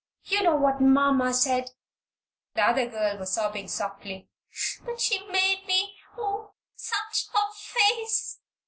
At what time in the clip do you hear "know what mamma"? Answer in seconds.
0.41-1.31